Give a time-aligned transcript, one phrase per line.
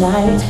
[0.00, 0.49] night.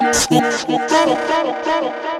[0.00, 2.19] Get it, get it, get.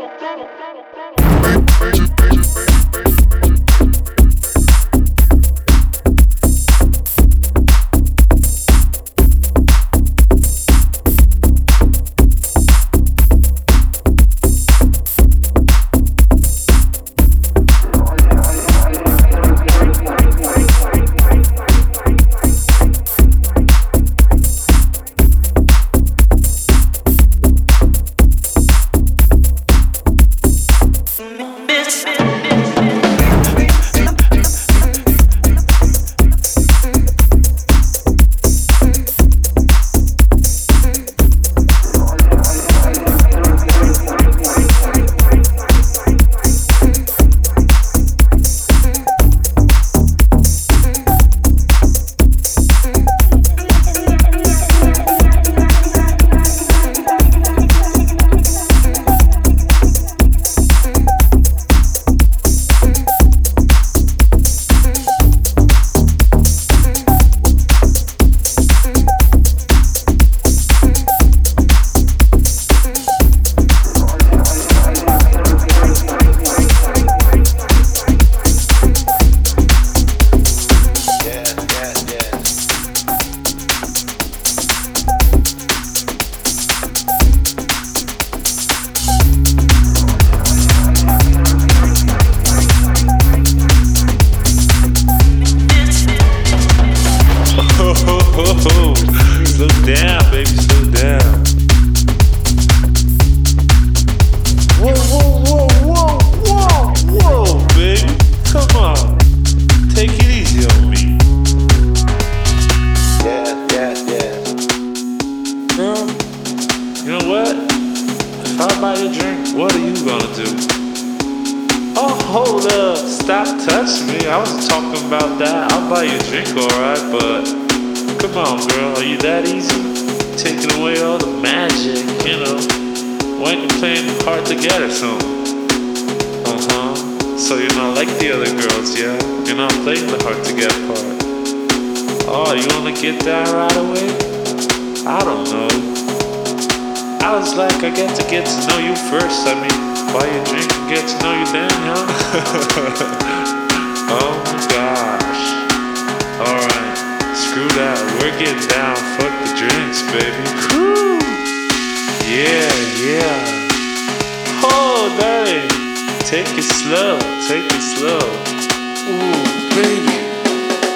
[168.31, 169.43] Ooh,
[169.75, 170.17] baby.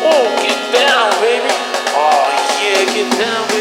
[0.02, 1.52] Oh, get down, baby.
[1.96, 2.30] Oh,
[2.60, 3.53] yeah, get down.